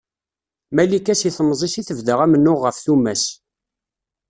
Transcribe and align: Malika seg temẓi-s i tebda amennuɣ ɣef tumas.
Malika 0.75 1.13
seg 1.15 1.33
temẓi-s 1.37 1.73
i 1.81 1.83
tebda 1.87 2.13
amennuɣ 2.25 2.59
ɣef 2.61 2.77
tumas. 2.85 3.23